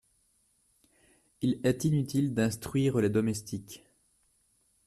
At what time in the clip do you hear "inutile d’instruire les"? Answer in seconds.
1.85-3.11